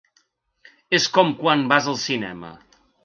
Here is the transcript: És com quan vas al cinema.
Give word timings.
És 0.99 1.05
com 1.17 1.29
quan 1.41 1.67
vas 1.73 1.91
al 1.93 1.99
cinema. 2.09 2.51